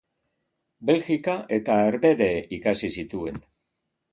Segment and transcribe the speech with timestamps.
[0.89, 3.39] Belgika eta Herbehere ikasi zituen.